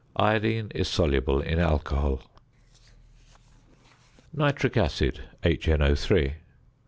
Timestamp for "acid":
4.75-5.25